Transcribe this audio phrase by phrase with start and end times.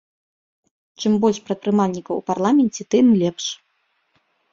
[1.01, 3.45] Чым больш прадпрымальнікаў у парламенце, тым лепш!